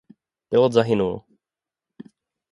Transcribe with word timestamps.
Pilot 0.49 0.73
zahynul. 0.75 1.15